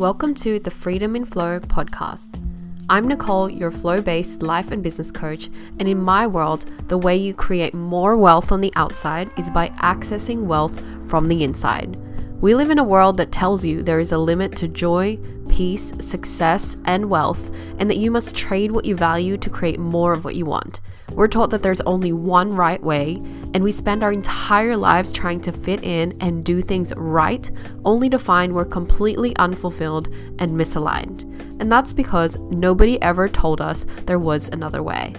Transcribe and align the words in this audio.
Welcome 0.00 0.32
to 0.36 0.58
the 0.58 0.70
Freedom 0.70 1.14
in 1.14 1.26
Flow 1.26 1.60
podcast. 1.60 2.42
I'm 2.88 3.06
Nicole, 3.06 3.50
your 3.50 3.70
flow 3.70 4.00
based 4.00 4.40
life 4.40 4.70
and 4.70 4.82
business 4.82 5.10
coach, 5.10 5.50
and 5.78 5.86
in 5.86 5.98
my 5.98 6.26
world, 6.26 6.64
the 6.88 6.96
way 6.96 7.14
you 7.14 7.34
create 7.34 7.74
more 7.74 8.16
wealth 8.16 8.50
on 8.50 8.62
the 8.62 8.72
outside 8.76 9.30
is 9.36 9.50
by 9.50 9.68
accessing 9.82 10.46
wealth 10.46 10.82
from 11.06 11.28
the 11.28 11.44
inside. 11.44 11.96
We 12.40 12.54
live 12.54 12.70
in 12.70 12.78
a 12.78 12.82
world 12.82 13.18
that 13.18 13.30
tells 13.30 13.62
you 13.62 13.82
there 13.82 14.00
is 14.00 14.10
a 14.10 14.16
limit 14.16 14.56
to 14.56 14.68
joy, 14.68 15.18
peace, 15.50 15.92
success, 15.98 16.76
and 16.86 17.10
wealth, 17.10 17.50
and 17.78 17.90
that 17.90 17.98
you 17.98 18.10
must 18.10 18.34
trade 18.34 18.70
what 18.70 18.84
you 18.84 18.96
value 18.96 19.36
to 19.36 19.50
create 19.50 19.78
more 19.78 20.12
of 20.12 20.24
what 20.24 20.36
you 20.36 20.46
want. 20.46 20.80
We're 21.10 21.28
taught 21.28 21.50
that 21.50 21.62
there's 21.62 21.80
only 21.82 22.12
one 22.12 22.54
right 22.54 22.82
way, 22.82 23.16
and 23.52 23.62
we 23.62 23.72
spend 23.72 24.02
our 24.02 24.12
entire 24.12 24.76
lives 24.76 25.12
trying 25.12 25.40
to 25.42 25.52
fit 25.52 25.82
in 25.82 26.16
and 26.20 26.44
do 26.44 26.62
things 26.62 26.94
right, 26.96 27.50
only 27.84 28.08
to 28.10 28.18
find 28.18 28.54
we're 28.54 28.64
completely 28.64 29.36
unfulfilled 29.36 30.08
and 30.38 30.52
misaligned. 30.52 31.22
And 31.60 31.70
that's 31.70 31.92
because 31.92 32.38
nobody 32.38 33.00
ever 33.02 33.28
told 33.28 33.60
us 33.60 33.84
there 34.06 34.18
was 34.18 34.48
another 34.48 34.82
way. 34.82 35.14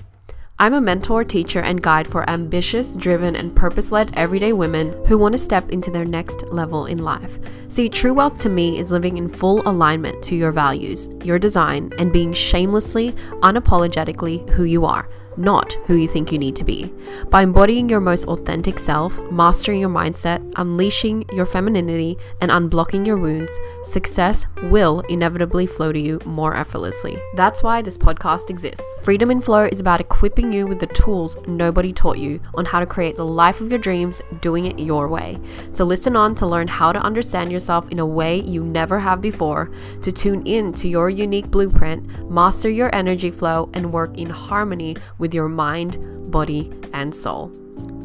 I'm 0.61 0.75
a 0.75 0.79
mentor, 0.79 1.23
teacher, 1.23 1.59
and 1.59 1.81
guide 1.81 2.07
for 2.07 2.29
ambitious, 2.29 2.95
driven, 2.95 3.35
and 3.35 3.55
purpose 3.55 3.91
led 3.91 4.11
everyday 4.13 4.53
women 4.53 4.93
who 5.07 5.17
want 5.17 5.33
to 5.33 5.39
step 5.39 5.67
into 5.71 5.89
their 5.89 6.05
next 6.05 6.43
level 6.49 6.85
in 6.85 6.99
life. 6.99 7.39
See, 7.67 7.89
true 7.89 8.13
wealth 8.13 8.37
to 8.41 8.49
me 8.49 8.77
is 8.77 8.91
living 8.91 9.17
in 9.17 9.27
full 9.27 9.67
alignment 9.67 10.21
to 10.25 10.35
your 10.35 10.51
values, 10.51 11.09
your 11.23 11.39
design, 11.39 11.91
and 11.97 12.13
being 12.13 12.31
shamelessly, 12.31 13.13
unapologetically 13.41 14.47
who 14.51 14.65
you 14.65 14.85
are 14.85 15.09
not 15.37 15.73
who 15.85 15.95
you 15.95 16.07
think 16.07 16.31
you 16.31 16.37
need 16.37 16.55
to 16.57 16.63
be. 16.63 16.91
By 17.29 17.43
embodying 17.43 17.89
your 17.89 17.99
most 17.99 18.25
authentic 18.25 18.79
self, 18.79 19.19
mastering 19.31 19.79
your 19.79 19.89
mindset, 19.89 20.41
unleashing 20.55 21.25
your 21.31 21.45
femininity, 21.45 22.17
and 22.41 22.51
unblocking 22.51 23.05
your 23.05 23.17
wounds, 23.17 23.51
success 23.83 24.47
will 24.63 25.01
inevitably 25.01 25.67
flow 25.67 25.91
to 25.91 25.99
you 25.99 26.19
more 26.25 26.55
effortlessly. 26.55 27.17
That's 27.35 27.63
why 27.63 27.81
this 27.81 27.97
podcast 27.97 28.49
exists. 28.49 29.01
Freedom 29.01 29.31
in 29.31 29.41
Flow 29.41 29.65
is 29.65 29.79
about 29.79 30.01
equipping 30.01 30.51
you 30.51 30.67
with 30.67 30.79
the 30.79 30.87
tools 30.87 31.37
nobody 31.47 31.93
taught 31.93 32.17
you 32.17 32.41
on 32.55 32.65
how 32.65 32.79
to 32.79 32.85
create 32.85 33.15
the 33.15 33.25
life 33.25 33.61
of 33.61 33.69
your 33.69 33.79
dreams 33.79 34.21
doing 34.41 34.65
it 34.65 34.79
your 34.79 35.07
way. 35.07 35.37
So 35.71 35.83
listen 35.85 36.15
on 36.15 36.35
to 36.35 36.45
learn 36.45 36.67
how 36.67 36.91
to 36.91 36.99
understand 36.99 37.51
yourself 37.51 37.91
in 37.91 37.99
a 37.99 38.05
way 38.05 38.41
you 38.41 38.63
never 38.63 38.99
have 38.99 39.21
before, 39.21 39.71
to 40.01 40.11
tune 40.11 40.45
in 40.45 40.73
to 40.73 40.87
your 40.87 41.09
unique 41.09 41.49
blueprint, 41.49 42.29
master 42.29 42.69
your 42.69 42.93
energy 42.95 43.31
flow, 43.31 43.69
and 43.73 43.91
work 43.91 44.17
in 44.17 44.29
harmony 44.29 44.95
with 45.21 45.35
your 45.35 45.47
mind, 45.47 45.99
body, 46.31 46.71
and 46.93 47.13
soul. 47.13 47.51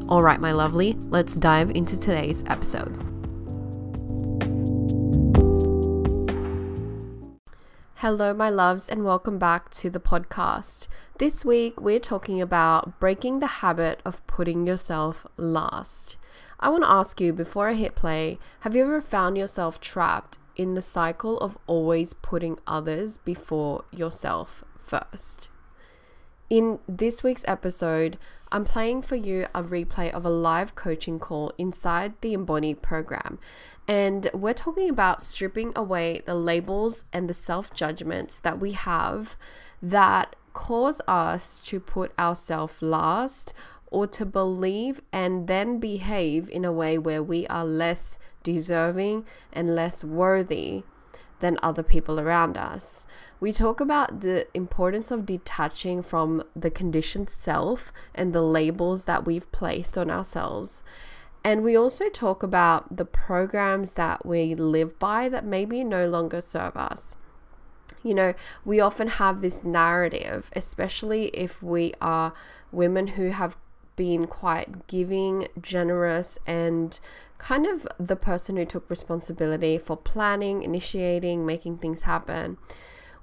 All 0.06 0.22
right, 0.22 0.38
my 0.38 0.52
lovely, 0.52 0.98
let's 1.08 1.34
dive 1.34 1.70
into 1.70 1.98
today's 1.98 2.44
episode. 2.46 2.94
Hello, 7.94 8.34
my 8.34 8.50
loves, 8.50 8.86
and 8.90 9.02
welcome 9.02 9.38
back 9.38 9.70
to 9.70 9.88
the 9.88 9.98
podcast. 9.98 10.88
This 11.18 11.42
week, 11.42 11.80
we're 11.80 11.98
talking 11.98 12.42
about 12.42 13.00
breaking 13.00 13.40
the 13.40 13.46
habit 13.46 14.00
of 14.04 14.24
putting 14.26 14.66
yourself 14.66 15.26
last. 15.38 16.18
I 16.60 16.68
want 16.68 16.84
to 16.84 16.90
ask 16.90 17.18
you 17.18 17.32
before 17.32 17.70
I 17.70 17.72
hit 17.72 17.94
play 17.94 18.38
have 18.60 18.76
you 18.76 18.84
ever 18.84 19.00
found 19.00 19.38
yourself 19.38 19.80
trapped 19.80 20.36
in 20.54 20.74
the 20.74 20.82
cycle 20.82 21.38
of 21.40 21.56
always 21.66 22.12
putting 22.12 22.58
others 22.66 23.16
before 23.16 23.84
yourself 23.90 24.62
first? 24.78 25.48
In 26.48 26.78
this 26.88 27.24
week's 27.24 27.44
episode, 27.48 28.18
I'm 28.52 28.64
playing 28.64 29.02
for 29.02 29.16
you 29.16 29.46
a 29.52 29.64
replay 29.64 30.12
of 30.12 30.24
a 30.24 30.30
live 30.30 30.76
coaching 30.76 31.18
call 31.18 31.52
inside 31.58 32.14
the 32.20 32.34
Embody 32.34 32.72
program. 32.72 33.40
And 33.88 34.30
we're 34.32 34.54
talking 34.54 34.88
about 34.88 35.22
stripping 35.22 35.72
away 35.74 36.22
the 36.24 36.36
labels 36.36 37.04
and 37.12 37.28
the 37.28 37.34
self 37.34 37.74
judgments 37.74 38.38
that 38.38 38.60
we 38.60 38.72
have 38.72 39.34
that 39.82 40.36
cause 40.52 41.00
us 41.08 41.58
to 41.64 41.80
put 41.80 42.16
ourselves 42.16 42.80
last 42.80 43.52
or 43.90 44.06
to 44.06 44.24
believe 44.24 45.00
and 45.12 45.48
then 45.48 45.80
behave 45.80 46.48
in 46.50 46.64
a 46.64 46.72
way 46.72 46.96
where 46.96 47.24
we 47.24 47.48
are 47.48 47.64
less 47.64 48.20
deserving 48.44 49.24
and 49.52 49.74
less 49.74 50.04
worthy 50.04 50.84
than 51.40 51.58
other 51.62 51.82
people 51.82 52.18
around 52.18 52.56
us. 52.56 53.06
We 53.40 53.52
talk 53.52 53.80
about 53.80 54.20
the 54.20 54.46
importance 54.54 55.10
of 55.10 55.26
detaching 55.26 56.02
from 56.02 56.42
the 56.54 56.70
conditioned 56.70 57.30
self 57.30 57.92
and 58.14 58.32
the 58.32 58.42
labels 58.42 59.04
that 59.04 59.24
we've 59.26 59.50
placed 59.52 59.98
on 59.98 60.10
ourselves. 60.10 60.82
And 61.44 61.62
we 61.62 61.76
also 61.76 62.08
talk 62.08 62.42
about 62.42 62.96
the 62.96 63.04
programs 63.04 63.92
that 63.92 64.26
we 64.26 64.54
live 64.54 64.98
by 64.98 65.28
that 65.28 65.44
maybe 65.44 65.84
no 65.84 66.08
longer 66.08 66.40
serve 66.40 66.76
us. 66.76 67.16
You 68.02 68.14
know, 68.14 68.34
we 68.64 68.80
often 68.80 69.08
have 69.08 69.40
this 69.42 69.62
narrative, 69.62 70.50
especially 70.56 71.26
if 71.28 71.62
we 71.62 71.92
are 72.00 72.32
women 72.72 73.08
who 73.08 73.28
have 73.28 73.56
been 73.96 74.26
quite 74.26 74.86
giving, 74.86 75.48
generous, 75.60 76.38
and 76.46 76.98
kind 77.38 77.66
of 77.66 77.86
the 77.98 78.16
person 78.16 78.56
who 78.56 78.64
took 78.64 78.88
responsibility 78.88 79.78
for 79.78 79.96
planning, 79.96 80.62
initiating, 80.62 81.44
making 81.44 81.78
things 81.78 82.02
happen. 82.02 82.58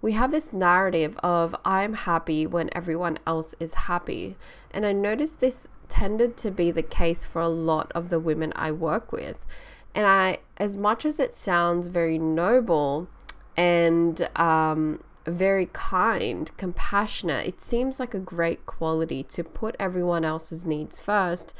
We 0.01 0.11
have 0.13 0.31
this 0.31 0.51
narrative 0.51 1.17
of 1.23 1.55
I'm 1.63 1.93
happy 1.93 2.45
when 2.45 2.69
everyone 2.73 3.19
else 3.25 3.55
is 3.59 3.73
happy. 3.73 4.35
And 4.71 4.85
I 4.85 4.91
noticed 4.91 5.39
this 5.39 5.69
tended 5.87 6.35
to 6.37 6.51
be 6.51 6.71
the 6.71 6.83
case 6.83 7.23
for 7.23 7.41
a 7.41 7.47
lot 7.47 7.91
of 7.95 8.09
the 8.09 8.19
women 8.19 8.51
I 8.55 8.71
work 8.71 9.13
with. 9.13 9.45
And 9.95 10.05
I, 10.05 10.39
as 10.57 10.75
much 10.75 11.05
as 11.05 11.19
it 11.19 11.33
sounds 11.33 11.87
very 11.87 12.17
noble 12.17 13.07
and 13.55 14.27
um, 14.35 15.01
very 15.25 15.69
kind, 15.73 16.51
compassionate. 16.57 17.47
It 17.47 17.61
seems 17.61 17.99
like 17.99 18.13
a 18.13 18.19
great 18.19 18.65
quality 18.65 19.23
to 19.23 19.43
put 19.43 19.75
everyone 19.79 20.25
else's 20.25 20.65
needs 20.65 20.99
first. 20.99 21.53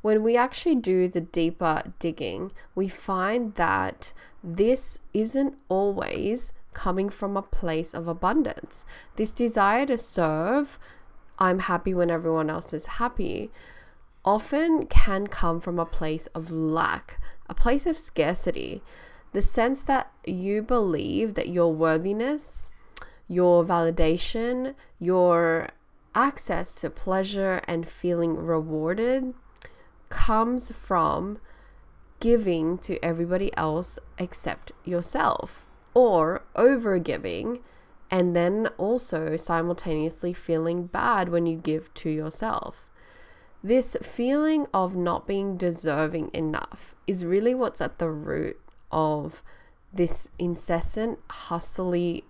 When 0.00 0.22
we 0.22 0.36
actually 0.36 0.76
do 0.76 1.08
the 1.08 1.20
deeper 1.20 1.82
digging, 1.98 2.52
we 2.74 2.88
find 2.88 3.54
that 3.54 4.12
this 4.44 5.00
isn't 5.12 5.56
always 5.68 6.52
coming 6.72 7.08
from 7.08 7.36
a 7.36 7.42
place 7.42 7.94
of 7.94 8.06
abundance. 8.06 8.84
This 9.16 9.32
desire 9.32 9.86
to 9.86 9.98
serve, 9.98 10.78
I'm 11.38 11.60
happy 11.60 11.94
when 11.94 12.10
everyone 12.10 12.50
else 12.50 12.72
is 12.72 12.86
happy, 12.86 13.50
often 14.24 14.86
can 14.86 15.26
come 15.26 15.60
from 15.60 15.78
a 15.78 15.86
place 15.86 16.26
of 16.28 16.52
lack, 16.52 17.20
a 17.48 17.54
place 17.54 17.86
of 17.86 17.98
scarcity. 17.98 18.82
The 19.32 19.42
sense 19.42 19.82
that 19.84 20.12
you 20.24 20.62
believe 20.62 21.34
that 21.34 21.48
your 21.48 21.72
worthiness 21.72 22.70
your 23.28 23.64
validation, 23.64 24.74
your 24.98 25.68
access 26.14 26.74
to 26.74 26.90
pleasure 26.90 27.60
and 27.68 27.88
feeling 27.88 28.34
rewarded 28.34 29.34
comes 30.08 30.72
from 30.72 31.38
giving 32.20 32.78
to 32.78 33.02
everybody 33.04 33.56
else 33.56 33.98
except 34.18 34.72
yourself 34.84 35.68
or 35.94 36.42
over 36.56 36.98
giving 36.98 37.62
and 38.10 38.34
then 38.34 38.66
also 38.78 39.36
simultaneously 39.36 40.32
feeling 40.32 40.86
bad 40.86 41.28
when 41.28 41.46
you 41.46 41.56
give 41.56 41.92
to 41.94 42.10
yourself. 42.10 42.88
This 43.62 43.96
feeling 44.02 44.66
of 44.72 44.96
not 44.96 45.26
being 45.26 45.56
deserving 45.56 46.30
enough 46.32 46.94
is 47.06 47.24
really 47.24 47.54
what's 47.54 47.80
at 47.80 47.98
the 47.98 48.10
root 48.10 48.58
of 48.90 49.42
this 49.92 50.28
incessant, 50.38 51.18
hustly 51.30 52.24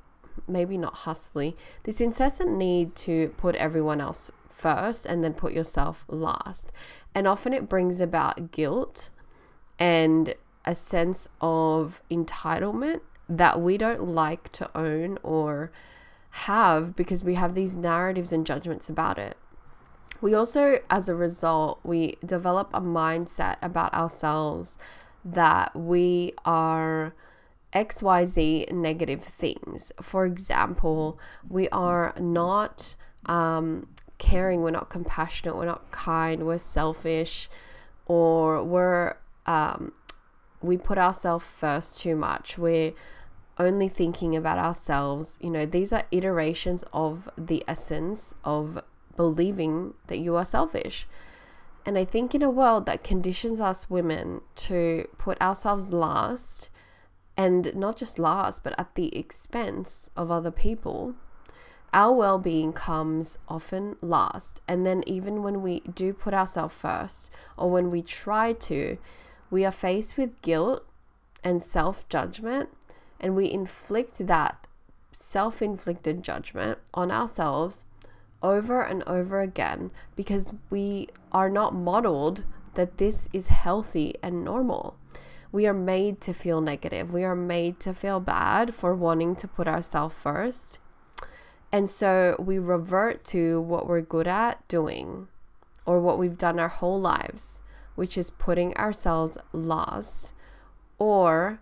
maybe 0.47 0.79
not 0.79 0.95
hustly, 0.95 1.57
this 1.85 2.01
incessant 2.01 2.57
need 2.57 2.95
to 2.97 3.29
put 3.37 3.55
everyone 3.57 4.01
else 4.01 4.31
first 4.51 5.07
and 5.07 5.23
then 5.23 5.35
put 5.35 5.53
yourself 5.53 6.05
last. 6.09 6.73
And 7.15 7.27
often 7.27 7.53
it 7.53 7.69
brings 7.69 8.01
about 8.01 8.51
guilt 8.51 9.11
and 9.79 10.35
a 10.65 10.75
sense 10.75 11.29
of 11.41 12.03
entitlement 12.11 13.01
that 13.29 13.61
we 13.61 13.79
don't 13.79 14.09
like 14.09 14.51
to 14.53 14.71
own 14.77 15.19
or 15.23 15.71
have 16.31 16.97
because 16.97 17.25
we 17.25 17.35
have 17.35 17.55
these 17.55 17.77
narratives 17.77 18.33
and 18.33 18.47
judgments 18.47 18.89
about 18.89 19.19
it. 19.19 19.37
We 20.21 20.35
also, 20.35 20.81
as 20.91 21.09
a 21.09 21.15
result, 21.15 21.81
we 21.85 22.17
develop 22.25 22.71
a 22.75 22.81
mindset 22.81 23.57
about 23.63 23.95
ourselves 23.95 24.77
that 25.25 25.75
we 25.77 26.33
are 26.45 27.15
XYZ 27.73 28.73
negative 28.73 29.23
things. 29.23 29.93
For 30.01 30.25
example, 30.25 31.19
we 31.49 31.69
are 31.69 32.15
not 32.19 32.97
um, 33.27 33.89
caring, 34.19 34.63
we're 34.63 34.71
not 34.71 34.89
compassionate, 34.89 35.57
we're 35.57 35.67
not 35.67 35.91
kind, 35.91 36.47
we're 36.47 36.59
selfish, 36.59 37.49
or 38.07 38.63
we're 38.63 39.17
um, 39.47 39.93
we 40.61 40.77
put 40.77 40.99
ourselves 40.99 41.47
first 41.47 42.01
too 42.01 42.17
much. 42.17 42.59
We're 42.59 42.93
only 43.59 43.89
thinking 43.89 44.37
about 44.37 44.59
ourselves. 44.59 45.39
You 45.41 45.51
know, 45.51 45.67
these 45.67 45.93
are 45.93 46.05
iterations 46.11 46.85
of 46.93 47.29
the 47.37 47.65
essence 47.67 48.35
of 48.45 48.83
believing 49.17 49.95
that 50.07 50.19
you 50.19 50.37
are 50.37 50.45
selfish. 50.45 51.07
And 51.87 51.97
I 51.97 52.05
think 52.05 52.35
in 52.35 52.43
a 52.43 52.51
world 52.51 52.87
that 52.87 53.03
conditions 53.03 53.61
us 53.61 53.89
women 53.89 54.43
to 54.57 55.09
put 55.17 55.41
ourselves 55.41 55.93
last, 55.93 56.69
and 57.39 57.73
not 57.77 57.97
just 57.97 58.19
last, 58.19 58.65
but 58.65 58.75
at 58.77 58.97
the 58.97 59.17
expense 59.17 60.11
of 60.17 60.29
other 60.29 60.51
people, 60.51 61.15
our 61.95 62.13
well 62.13 62.39
being 62.41 62.73
comes 62.73 63.39
often 63.49 63.97
last. 64.03 64.61
And 64.67 64.85
then, 64.85 65.05
even 65.07 65.45
when 65.45 65.63
we 65.63 65.81
do 65.81 66.13
put 66.13 66.35
ourselves 66.35 66.75
first, 66.75 67.31
or 67.57 67.71
when 67.71 67.91
we 67.91 68.03
try 68.03 68.53
to, 68.53 68.99
we 69.51 69.65
are 69.65 69.73
faced 69.73 70.19
with 70.19 70.43
guilt 70.43 70.85
and 71.45 71.63
self 71.63 72.09
judgment, 72.09 72.71
and 73.21 73.37
we 73.37 73.51
inflict 73.51 74.27
that 74.27 74.67
self 75.13 75.63
inflicted 75.63 76.25
judgment 76.25 76.79
on 76.93 77.13
ourselves 77.13 77.87
over 78.43 78.83
and 78.83 79.03
over 79.05 79.41
again 79.41 79.91
because 80.17 80.53
we 80.71 81.09
are 81.33 81.51
not 81.51 81.75
modeled 81.75 82.45
that 82.75 82.99
this 82.99 83.29
is 83.33 83.49
healthy 83.49 84.15
and 84.23 84.45
normal. 84.45 84.97
We 85.51 85.67
are 85.67 85.75
made 85.75 86.21
to 86.23 86.33
feel 86.33 86.61
negative. 86.61 87.13
We 87.13 87.25
are 87.25 87.35
made 87.35 87.81
to 87.81 87.95
feel 87.95 88.21
bad 88.21 88.75
for 88.75 88.95
wanting 88.95 89.35
to 89.37 89.49
put 89.49 89.67
ourselves 89.67 90.15
first. 90.15 90.79
And 91.73 91.89
so 91.89 92.37
we 92.39 92.59
revert 92.59 93.25
to 93.27 93.61
what 93.61 93.87
we're 93.87 94.01
good 94.01 94.27
at 94.27 94.67
doing 94.69 95.29
or 95.87 96.01
what 96.01 96.19
we've 96.19 96.39
done 96.39 96.59
our 96.59 96.69
whole 96.69 97.01
lives, 97.01 97.61
which 97.95 98.19
is 98.19 98.31
putting 98.31 98.75
ourselves 98.77 99.39
last 99.53 100.33
or 100.99 101.61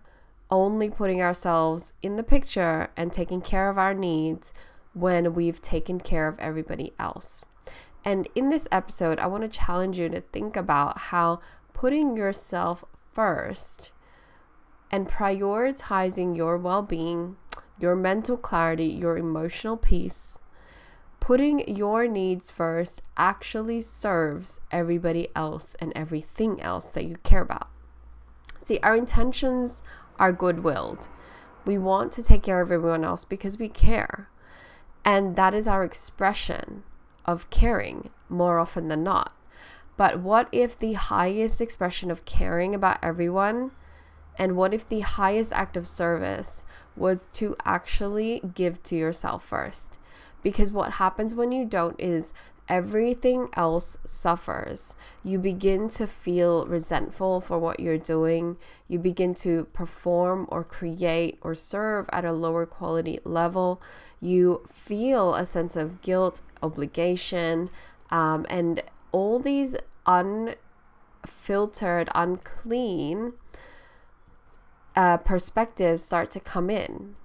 only 0.49 0.89
putting 0.89 1.21
ourselves 1.21 1.93
in 2.01 2.15
the 2.15 2.23
picture 2.23 2.89
and 2.95 3.11
taking 3.11 3.41
care 3.41 3.69
of 3.69 3.77
our 3.77 3.93
needs 3.93 4.53
when 4.93 5.33
we've 5.33 5.61
taken 5.61 5.99
care 5.99 6.27
of 6.27 6.39
everybody 6.39 6.93
else. 6.99 7.45
And 8.03 8.29
in 8.35 8.49
this 8.49 8.67
episode, 8.71 9.19
I 9.19 9.27
want 9.27 9.43
to 9.43 9.59
challenge 9.59 9.99
you 9.99 10.07
to 10.09 10.21
think 10.21 10.55
about 10.55 10.97
how 10.97 11.41
putting 11.73 12.15
yourself 12.15 12.85
first 13.17 13.89
and 14.91 15.09
prioritizing 15.09 16.37
your 16.37 16.55
well 16.55 16.83
being, 16.83 17.35
your 17.79 17.95
mental 17.95 18.37
clarity, 18.37 18.85
your 18.85 19.17
emotional 19.17 19.75
peace, 19.75 20.37
putting 21.19 21.67
your 21.67 22.07
needs 22.07 22.51
first 22.51 23.01
actually 23.17 23.81
serves 23.81 24.59
everybody 24.69 25.29
else 25.35 25.75
and 25.79 25.91
everything 25.95 26.61
else 26.61 26.89
that 26.89 27.05
you 27.05 27.15
care 27.23 27.41
about. 27.41 27.67
See, 28.59 28.77
our 28.83 28.95
intentions 28.95 29.81
are 30.19 30.31
good 30.31 30.59
willed. 30.59 31.07
We 31.65 31.79
want 31.79 32.11
to 32.13 32.23
take 32.23 32.43
care 32.43 32.61
of 32.61 32.71
everyone 32.71 33.03
else 33.03 33.25
because 33.25 33.57
we 33.57 33.67
care. 33.67 34.29
And 35.03 35.35
that 35.35 35.55
is 35.55 35.65
our 35.65 35.83
expression 35.83 36.83
of 37.25 37.49
caring 37.49 38.11
more 38.29 38.59
often 38.59 38.89
than 38.89 39.03
not. 39.03 39.33
But 39.97 40.19
what 40.19 40.47
if 40.51 40.77
the 40.77 40.93
highest 40.93 41.59
expression 41.59 42.11
of 42.11 42.25
caring 42.25 42.75
about 42.75 42.99
everyone 43.03 43.71
and 44.37 44.55
what 44.55 44.73
if 44.73 44.87
the 44.87 44.99
highest 44.99 45.51
act 45.51 45.75
of 45.75 45.87
service 45.87 46.63
was 46.95 47.29
to 47.29 47.55
actually 47.65 48.41
give 48.53 48.83
to 48.83 48.95
yourself 48.95 49.43
first? 49.43 49.97
Because 50.43 50.71
what 50.71 50.93
happens 50.93 51.33
when 51.33 51.51
you 51.51 51.65
don't 51.65 51.99
is 51.99 52.31
everything 52.69 53.47
else 53.53 53.97
suffers. 54.03 54.95
You 55.23 55.39
begin 55.39 55.87
to 55.89 56.05
feel 56.05 56.65
resentful 56.65 57.41
for 57.41 57.57
what 57.57 57.79
you're 57.79 57.97
doing. 57.97 58.57
You 58.87 58.99
begin 58.99 59.33
to 59.35 59.65
perform 59.73 60.47
or 60.49 60.63
create 60.63 61.39
or 61.41 61.55
serve 61.55 62.09
at 62.11 62.25
a 62.25 62.33
lower 62.33 62.65
quality 62.65 63.19
level. 63.23 63.81
You 64.19 64.67
feel 64.71 65.35
a 65.35 65.45
sense 65.45 65.75
of 65.75 66.01
guilt, 66.01 66.41
obligation, 66.61 67.69
um, 68.09 68.45
and 68.49 68.83
all 69.11 69.39
these 69.39 69.75
unfiltered, 70.05 72.09
unclean 72.15 73.33
uh, 74.95 75.17
perspectives 75.17 76.03
start 76.03 76.31
to 76.31 76.39
come 76.39 76.69
in. 76.69 77.15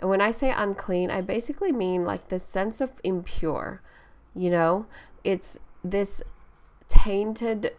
And 0.00 0.08
when 0.08 0.20
I 0.20 0.30
say 0.30 0.52
unclean, 0.56 1.10
I 1.10 1.20
basically 1.20 1.72
mean 1.72 2.04
like 2.04 2.28
the 2.28 2.38
sense 2.38 2.80
of 2.80 2.92
impure 3.02 3.82
you 4.38 4.50
know, 4.50 4.86
it's 5.24 5.58
this 5.82 6.22
tainted 6.86 7.72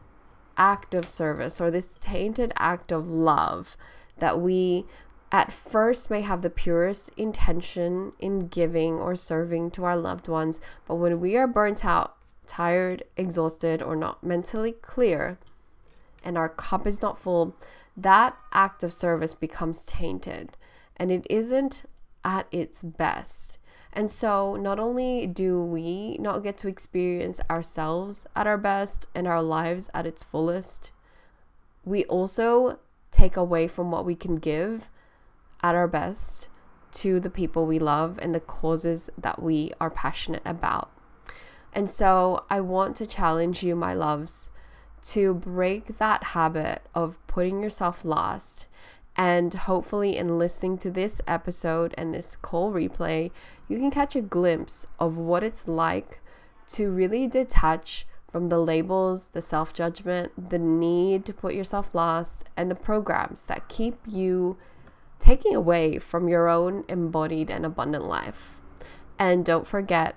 act 0.57 0.93
of 0.93 1.07
service 1.07 1.61
or 1.61 1.71
this 1.71 1.95
tainted 2.01 2.51
act 2.57 2.91
of 2.91 3.09
love 3.09 3.77
that 4.17 4.41
we 4.41 4.85
at 5.31 5.53
first 5.53 6.09
may 6.09 6.19
have 6.19 6.41
the 6.41 6.49
purest 6.49 7.11
intention 7.15 8.11
in 8.19 8.47
giving 8.47 8.95
or 8.95 9.15
serving 9.15 9.71
to 9.71 9.85
our 9.85 9.95
loved 9.95 10.27
ones, 10.27 10.59
but 10.85 10.95
when 10.95 11.21
we 11.21 11.37
are 11.37 11.47
burnt 11.47 11.85
out, 11.85 12.17
tired, 12.49 13.03
exhausted, 13.15 13.81
or 13.81 13.95
not 13.95 14.23
mentally 14.23 14.73
clear, 14.73 15.37
and 16.23 16.37
our 16.37 16.49
cup 16.49 16.85
is 16.85 17.01
not 17.01 17.19
full, 17.19 17.55
that 17.95 18.35
act 18.51 18.83
of 18.83 18.91
service 18.91 19.33
becomes 19.33 19.85
tainted 19.85 20.57
and 20.97 21.11
it 21.11 21.25
isn't 21.29 21.83
at 22.25 22.47
its 22.51 22.83
best. 22.83 23.57
And 23.93 24.11
so, 24.11 24.55
not 24.55 24.79
only 24.79 25.25
do 25.25 25.61
we 25.61 26.17
not 26.19 26.43
get 26.43 26.57
to 26.59 26.67
experience 26.67 27.39
ourselves 27.49 28.27
at 28.35 28.45
our 28.45 28.57
best 28.57 29.07
and 29.15 29.27
our 29.27 29.41
lives 29.41 29.89
at 29.93 30.05
its 30.05 30.21
fullest, 30.21 30.91
we 31.83 32.05
also 32.05 32.79
take 33.11 33.35
away 33.35 33.67
from 33.67 33.89
what 33.89 34.05
we 34.05 34.15
can 34.15 34.35
give 34.35 34.89
at 35.63 35.73
our 35.73 35.87
best 35.87 36.49
to 36.91 37.19
the 37.19 37.29
people 37.29 37.65
we 37.65 37.79
love 37.79 38.19
and 38.21 38.35
the 38.35 38.39
causes 38.39 39.09
that 39.17 39.41
we 39.41 39.71
are 39.81 39.89
passionate 39.89 40.43
about. 40.45 40.91
And 41.73 41.89
so, 41.89 42.45
I 42.49 42.61
want 42.61 42.95
to 42.97 43.05
challenge 43.05 43.63
you, 43.63 43.75
my 43.75 43.93
loves, 43.93 44.49
to 45.03 45.33
break 45.33 45.97
that 45.97 46.23
habit 46.23 46.81
of 46.95 47.17
putting 47.27 47.61
yourself 47.61 48.03
last 48.03 48.65
and 49.19 49.53
hopefully, 49.53 50.15
in 50.15 50.39
listening 50.39 50.77
to 50.77 50.89
this 50.89 51.19
episode 51.27 51.93
and 51.97 52.13
this 52.13 52.37
call 52.37 52.71
replay, 52.71 53.31
you 53.67 53.77
can 53.77 53.91
catch 53.91 54.15
a 54.15 54.21
glimpse 54.21 54.87
of 54.97 55.17
what 55.17 55.43
it's 55.43 55.67
like 55.67 56.21
to 56.67 56.89
really 56.89 57.27
detach 57.27 58.07
from 58.31 58.47
the 58.47 58.59
labels, 58.59 59.29
the 59.29 59.41
self 59.41 59.73
judgment, 59.73 60.49
the 60.49 60.57
need 60.57 61.25
to 61.25 61.33
put 61.33 61.53
yourself 61.53 61.93
last, 61.93 62.47
and 62.55 62.71
the 62.71 62.75
programs 62.75 63.45
that 63.47 63.67
keep 63.67 63.97
you 64.07 64.57
taking 65.19 65.53
away 65.53 65.99
from 65.99 66.29
your 66.29 66.47
own 66.47 66.85
embodied 66.87 67.51
and 67.51 67.65
abundant 67.65 68.05
life. 68.05 68.61
And 69.19 69.43
don't 69.43 69.67
forget, 69.67 70.15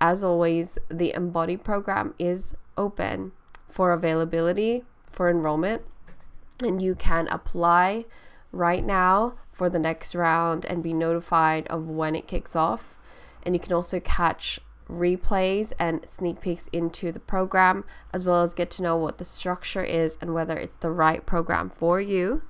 as 0.00 0.22
always, 0.22 0.78
the 0.88 1.12
Embody 1.14 1.56
program 1.56 2.14
is 2.18 2.54
open 2.76 3.32
for 3.68 3.92
availability 3.92 4.84
for 5.10 5.28
enrollment, 5.28 5.82
and 6.62 6.80
you 6.80 6.94
can 6.94 7.26
apply 7.28 8.04
right 8.52 8.84
now 8.84 9.34
for 9.52 9.68
the 9.68 9.78
next 9.78 10.14
round 10.14 10.64
and 10.64 10.82
be 10.82 10.92
notified 10.92 11.66
of 11.68 11.88
when 11.88 12.14
it 12.14 12.26
kicks 12.26 12.54
off. 12.54 12.96
And 13.42 13.54
you 13.54 13.60
can 13.60 13.72
also 13.72 14.00
catch 14.00 14.60
replays 14.88 15.72
and 15.78 16.08
sneak 16.08 16.40
peeks 16.40 16.68
into 16.72 17.12
the 17.12 17.20
program, 17.20 17.84
as 18.12 18.24
well 18.24 18.42
as 18.42 18.54
get 18.54 18.70
to 18.72 18.82
know 18.82 18.96
what 18.96 19.18
the 19.18 19.24
structure 19.24 19.84
is 19.84 20.16
and 20.20 20.32
whether 20.32 20.56
it's 20.56 20.76
the 20.76 20.90
right 20.90 21.26
program 21.26 21.70
for 21.70 22.00
you 22.00 22.42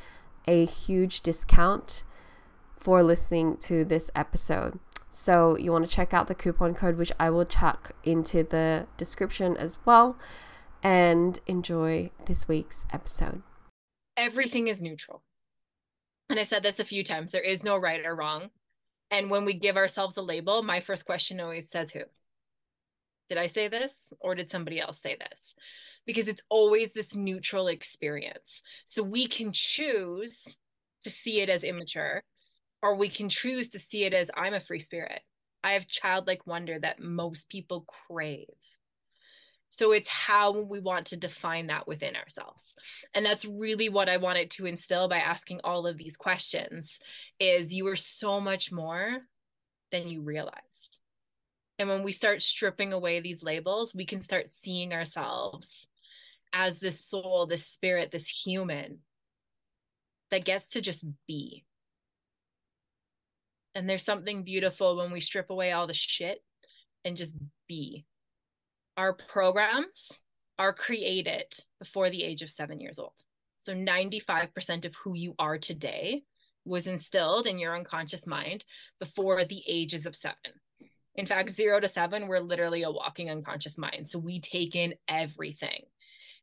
a 0.46 0.64
huge 0.64 1.20
discount 1.20 2.02
for 2.76 3.02
listening 3.02 3.56
to 3.58 3.84
this 3.84 4.10
episode. 4.14 4.78
So 5.08 5.56
you 5.56 5.72
want 5.72 5.84
to 5.84 5.90
check 5.90 6.12
out 6.12 6.26
the 6.26 6.34
coupon 6.34 6.74
code, 6.74 6.96
which 6.96 7.12
I 7.18 7.30
will 7.30 7.44
chuck 7.44 7.92
into 8.04 8.42
the 8.42 8.86
description 8.96 9.56
as 9.56 9.78
well, 9.84 10.18
and 10.82 11.38
enjoy 11.46 12.10
this 12.26 12.48
week's 12.48 12.84
episode. 12.92 13.42
Everything 14.16 14.68
is 14.68 14.82
neutral. 14.82 15.22
And 16.28 16.38
I've 16.38 16.48
said 16.48 16.62
this 16.62 16.80
a 16.80 16.84
few 16.84 17.04
times 17.04 17.30
there 17.30 17.40
is 17.40 17.62
no 17.62 17.76
right 17.76 18.04
or 18.04 18.14
wrong. 18.14 18.50
And 19.10 19.30
when 19.30 19.44
we 19.44 19.54
give 19.54 19.76
ourselves 19.76 20.16
a 20.16 20.22
label, 20.22 20.62
my 20.62 20.80
first 20.80 21.06
question 21.06 21.40
always 21.40 21.70
says 21.70 21.90
who? 21.92 22.02
Did 23.28 23.38
I 23.38 23.46
say 23.46 23.68
this 23.68 24.12
or 24.20 24.34
did 24.34 24.50
somebody 24.50 24.80
else 24.80 25.00
say 25.00 25.16
this? 25.18 25.54
because 26.08 26.26
it's 26.26 26.42
always 26.48 26.94
this 26.94 27.14
neutral 27.14 27.68
experience. 27.68 28.62
So 28.86 29.02
we 29.02 29.26
can 29.26 29.52
choose 29.52 30.58
to 31.02 31.10
see 31.10 31.42
it 31.42 31.50
as 31.50 31.64
immature, 31.64 32.22
or 32.82 32.96
we 32.96 33.10
can 33.10 33.28
choose 33.28 33.68
to 33.68 33.78
see 33.78 34.04
it 34.04 34.14
as 34.14 34.30
I'm 34.34 34.54
a 34.54 34.58
free 34.58 34.78
spirit. 34.78 35.20
I 35.62 35.74
have 35.74 35.86
childlike 35.86 36.46
wonder 36.46 36.78
that 36.80 36.98
most 36.98 37.50
people 37.50 37.84
crave. 38.08 38.46
So 39.68 39.92
it's 39.92 40.08
how 40.08 40.52
we 40.52 40.80
want 40.80 41.06
to 41.06 41.16
define 41.16 41.66
that 41.66 41.86
within 41.86 42.16
ourselves. 42.16 42.74
And 43.14 43.24
that's 43.24 43.44
really 43.44 43.88
what 43.88 44.08
I 44.08 44.16
wanted 44.16 44.50
to 44.52 44.66
instill 44.66 45.08
by 45.08 45.18
asking 45.18 45.60
all 45.62 45.86
of 45.86 45.98
these 45.98 46.16
questions 46.16 46.98
is 47.38 47.74
you 47.74 47.86
are 47.88 47.96
so 47.96 48.40
much 48.40 48.72
more 48.72 49.18
than 49.90 50.08
you 50.08 50.22
realize. 50.22 50.54
And 51.78 51.88
when 51.88 52.02
we 52.02 52.12
start 52.12 52.42
stripping 52.42 52.92
away 52.92 53.20
these 53.20 53.42
labels, 53.42 53.94
we 53.94 54.04
can 54.04 54.22
start 54.22 54.50
seeing 54.50 54.92
ourselves 54.92 55.86
as 56.52 56.78
this 56.78 57.04
soul, 57.04 57.46
this 57.46 57.66
spirit, 57.66 58.10
this 58.10 58.28
human 58.28 58.98
that 60.30 60.44
gets 60.44 60.70
to 60.70 60.80
just 60.80 61.04
be. 61.26 61.64
And 63.74 63.88
there's 63.88 64.04
something 64.04 64.42
beautiful 64.42 64.96
when 64.96 65.12
we 65.12 65.20
strip 65.20 65.50
away 65.50 65.72
all 65.72 65.86
the 65.86 65.94
shit 65.94 66.42
and 67.04 67.16
just 67.16 67.36
be. 67.68 68.06
Our 68.98 69.12
programs 69.12 70.10
are 70.58 70.72
created 70.72 71.54
before 71.78 72.10
the 72.10 72.24
age 72.24 72.42
of 72.42 72.50
seven 72.50 72.80
years 72.80 72.98
old. 72.98 73.14
So 73.60 73.72
95% 73.72 74.84
of 74.84 74.94
who 74.96 75.14
you 75.14 75.36
are 75.38 75.56
today 75.56 76.24
was 76.64 76.88
instilled 76.88 77.46
in 77.46 77.60
your 77.60 77.76
unconscious 77.76 78.26
mind 78.26 78.64
before 78.98 79.44
the 79.44 79.62
ages 79.68 80.04
of 80.04 80.16
seven. 80.16 80.36
In 81.14 81.26
fact, 81.26 81.50
zero 81.50 81.78
to 81.78 81.86
seven, 81.86 82.26
we're 82.26 82.40
literally 82.40 82.82
a 82.82 82.90
walking 82.90 83.30
unconscious 83.30 83.78
mind. 83.78 84.08
So 84.08 84.18
we 84.18 84.40
take 84.40 84.74
in 84.74 84.94
everything. 85.06 85.84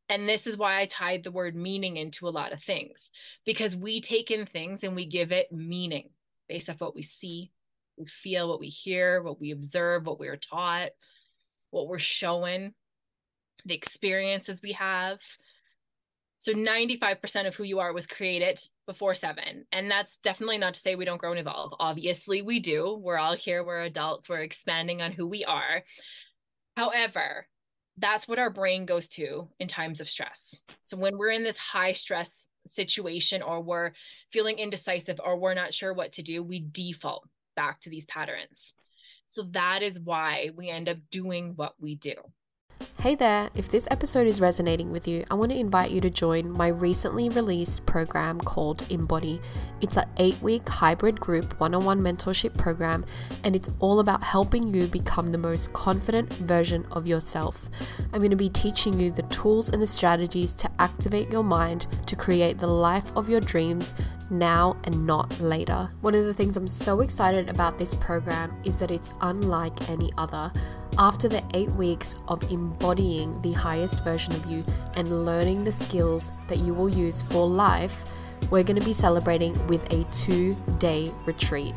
And 0.08 0.26
this 0.26 0.46
is 0.46 0.56
why 0.56 0.80
I 0.80 0.86
tied 0.86 1.24
the 1.24 1.30
word 1.30 1.54
meaning 1.54 1.98
into 1.98 2.26
a 2.26 2.30
lot 2.30 2.54
of 2.54 2.62
things 2.62 3.10
because 3.44 3.76
we 3.76 4.00
take 4.00 4.30
in 4.30 4.46
things 4.46 4.82
and 4.82 4.96
we 4.96 5.04
give 5.04 5.30
it 5.30 5.52
meaning 5.52 6.08
based 6.48 6.70
off 6.70 6.80
what 6.80 6.94
we 6.94 7.02
see, 7.02 7.52
we 7.98 8.06
feel, 8.06 8.48
what 8.48 8.60
we 8.60 8.68
hear, 8.68 9.22
what 9.22 9.38
we 9.38 9.50
observe, 9.50 10.06
what 10.06 10.18
we're 10.18 10.36
taught, 10.36 10.92
what 11.76 11.88
we're 11.88 11.98
showing, 11.98 12.72
the 13.64 13.74
experiences 13.74 14.62
we 14.62 14.72
have. 14.72 15.20
So 16.38 16.52
95% 16.52 17.46
of 17.46 17.54
who 17.54 17.64
you 17.64 17.80
are 17.80 17.92
was 17.92 18.06
created 18.06 18.60
before 18.86 19.14
seven. 19.14 19.66
And 19.72 19.90
that's 19.90 20.18
definitely 20.18 20.58
not 20.58 20.74
to 20.74 20.80
say 20.80 20.94
we 20.94 21.04
don't 21.04 21.20
grow 21.20 21.32
and 21.32 21.40
evolve. 21.40 21.74
Obviously, 21.78 22.42
we 22.42 22.60
do. 22.60 22.98
We're 23.00 23.18
all 23.18 23.34
here, 23.34 23.64
we're 23.64 23.82
adults, 23.82 24.28
we're 24.28 24.42
expanding 24.42 25.02
on 25.02 25.12
who 25.12 25.26
we 25.26 25.44
are. 25.44 25.82
However, 26.76 27.46
that's 27.98 28.28
what 28.28 28.38
our 28.38 28.50
brain 28.50 28.84
goes 28.84 29.08
to 29.08 29.48
in 29.58 29.68
times 29.68 30.00
of 30.00 30.08
stress. 30.08 30.62
So 30.82 30.96
when 30.96 31.16
we're 31.16 31.30
in 31.30 31.44
this 31.44 31.58
high 31.58 31.92
stress 31.92 32.48
situation 32.66 33.42
or 33.42 33.62
we're 33.62 33.92
feeling 34.32 34.58
indecisive 34.58 35.20
or 35.24 35.38
we're 35.38 35.54
not 35.54 35.72
sure 35.72 35.94
what 35.94 36.12
to 36.12 36.22
do, 36.22 36.42
we 36.42 36.60
default 36.60 37.26
back 37.54 37.80
to 37.80 37.90
these 37.90 38.06
patterns. 38.06 38.74
So 39.26 39.42
that 39.52 39.82
is 39.82 40.00
why 40.00 40.50
we 40.56 40.68
end 40.70 40.88
up 40.88 40.98
doing 41.10 41.54
what 41.56 41.74
we 41.80 41.94
do. 41.96 42.14
Hey 43.06 43.14
there, 43.14 43.50
if 43.54 43.68
this 43.68 43.86
episode 43.92 44.26
is 44.26 44.40
resonating 44.40 44.90
with 44.90 45.06
you, 45.06 45.24
I 45.30 45.34
want 45.34 45.52
to 45.52 45.58
invite 45.60 45.92
you 45.92 46.00
to 46.00 46.10
join 46.10 46.50
my 46.50 46.66
recently 46.66 47.28
released 47.28 47.86
program 47.86 48.40
called 48.40 48.84
Embody. 48.90 49.40
It's 49.80 49.96
an 49.96 50.08
eight 50.16 50.42
week 50.42 50.68
hybrid 50.68 51.20
group 51.20 51.60
one 51.60 51.72
on 51.76 51.84
one 51.84 52.00
mentorship 52.00 52.58
program, 52.58 53.04
and 53.44 53.54
it's 53.54 53.70
all 53.78 54.00
about 54.00 54.24
helping 54.24 54.74
you 54.74 54.88
become 54.88 55.30
the 55.30 55.38
most 55.38 55.72
confident 55.72 56.32
version 56.32 56.84
of 56.90 57.06
yourself. 57.06 57.70
I'm 58.12 58.18
going 58.18 58.32
to 58.32 58.36
be 58.36 58.48
teaching 58.48 58.98
you 58.98 59.12
the 59.12 59.22
tools 59.22 59.70
and 59.70 59.80
the 59.80 59.86
strategies 59.86 60.56
to 60.56 60.70
activate 60.80 61.30
your 61.30 61.44
mind 61.44 61.86
to 62.08 62.16
create 62.16 62.58
the 62.58 62.66
life 62.66 63.16
of 63.16 63.28
your 63.28 63.40
dreams 63.40 63.94
now 64.30 64.76
and 64.82 65.06
not 65.06 65.38
later. 65.38 65.88
One 66.00 66.16
of 66.16 66.24
the 66.24 66.34
things 66.34 66.56
I'm 66.56 66.66
so 66.66 67.02
excited 67.02 67.48
about 67.48 67.78
this 67.78 67.94
program 67.94 68.60
is 68.64 68.76
that 68.78 68.90
it's 68.90 69.12
unlike 69.20 69.88
any 69.88 70.10
other. 70.18 70.50
After 70.98 71.28
the 71.28 71.42
eight 71.52 71.70
weeks 71.72 72.18
of 72.26 72.50
embodying 72.50 73.38
the 73.42 73.52
highest 73.52 74.02
version 74.02 74.32
of 74.34 74.46
you 74.46 74.64
and 74.94 75.26
learning 75.26 75.62
the 75.62 75.72
skills 75.72 76.32
that 76.48 76.56
you 76.58 76.72
will 76.72 76.88
use 76.88 77.20
for 77.20 77.46
life, 77.46 78.06
we're 78.50 78.62
going 78.62 78.80
to 78.80 78.84
be 78.84 78.94
celebrating 78.94 79.54
with 79.66 79.92
a 79.92 80.04
two 80.04 80.56
day 80.78 81.12
retreat. 81.26 81.74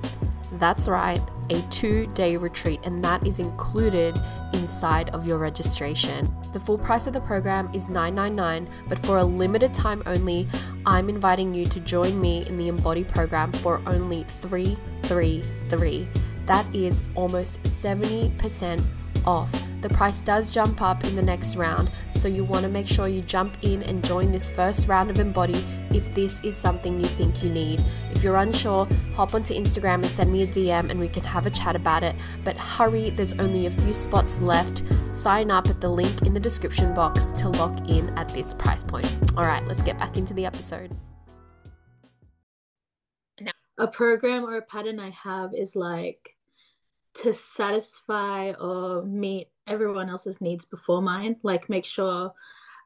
That's 0.53 0.87
right, 0.87 1.21
a 1.49 1.61
two 1.63 2.07
day 2.07 2.37
retreat, 2.37 2.79
and 2.83 3.03
that 3.03 3.27
is 3.27 3.39
included 3.39 4.17
inside 4.53 5.09
of 5.09 5.27
your 5.27 5.37
registration. 5.37 6.33
The 6.53 6.59
full 6.59 6.77
price 6.77 7.05
of 7.05 7.11
the 7.11 7.19
program 7.19 7.69
is 7.73 7.89
999, 7.89 8.69
but 8.87 9.05
for 9.05 9.17
a 9.17 9.23
limited 9.23 9.73
time 9.73 10.01
only, 10.05 10.47
I'm 10.85 11.09
inviting 11.09 11.53
you 11.53 11.65
to 11.65 11.81
join 11.81 12.21
me 12.21 12.47
in 12.47 12.57
the 12.57 12.69
Embody 12.69 13.03
program 13.03 13.51
for 13.51 13.81
only 13.85 14.23
333. 14.23 16.07
That 16.45 16.65
is 16.73 17.03
almost 17.15 17.61
70% 17.63 18.81
off. 19.25 19.51
The 19.81 19.89
price 19.89 20.21
does 20.21 20.51
jump 20.51 20.81
up 20.81 21.05
in 21.05 21.15
the 21.15 21.21
next 21.21 21.55
round, 21.55 21.89
so 22.11 22.27
you 22.27 22.43
want 22.43 22.63
to 22.63 22.69
make 22.69 22.87
sure 22.87 23.07
you 23.07 23.21
jump 23.21 23.57
in 23.61 23.81
and 23.83 24.03
join 24.03 24.31
this 24.31 24.49
first 24.49 24.89
round 24.89 25.09
of 25.09 25.19
Embody 25.19 25.63
if 25.91 26.13
this 26.13 26.41
is 26.43 26.55
something 26.55 26.99
you 26.99 27.07
think 27.07 27.41
you 27.43 27.49
need. 27.49 27.79
If 28.11 28.21
you're 28.21 28.35
unsure, 28.35 28.87
hop 29.13 29.33
onto 29.33 29.53
Instagram 29.53 29.95
and 29.95 30.07
send 30.07 30.31
me 30.31 30.43
a 30.43 30.47
DM 30.47 30.89
and 30.91 30.99
we 30.99 31.07
can 31.07 31.23
have 31.23 31.45
a 31.45 31.49
chat 31.49 31.77
about 31.77 32.03
it. 32.03 32.15
But 32.43 32.57
hurry, 32.57 33.09
there's 33.11 33.33
only 33.35 33.67
a 33.67 33.71
few 33.71 33.93
spots 33.93 34.39
left. 34.39 34.83
Sign 35.09 35.49
up 35.49 35.69
at 35.69 35.79
the 35.79 35.89
link 35.89 36.23
in 36.23 36.33
the 36.33 36.39
description 36.39 36.93
box 36.93 37.31
to 37.33 37.47
lock 37.47 37.89
in 37.89 38.09
at 38.17 38.27
this 38.29 38.53
price 38.53 38.83
point. 38.83 39.07
All 39.37 39.45
right, 39.45 39.63
let's 39.63 39.81
get 39.81 39.97
back 39.97 40.17
into 40.17 40.33
the 40.33 40.45
episode. 40.45 40.91
Now 43.39 43.51
a 43.77 43.87
program 43.87 44.43
or 44.43 44.57
a 44.57 44.61
pattern 44.61 44.99
I 44.99 45.11
have 45.11 45.53
is 45.53 45.75
like 45.75 46.35
to 47.15 47.33
satisfy 47.33 48.51
or 48.53 49.03
meet 49.03 49.49
everyone 49.67 50.09
else's 50.09 50.41
needs 50.41 50.65
before 50.65 51.01
mine 51.01 51.35
like 51.43 51.69
make 51.69 51.85
sure 51.85 52.31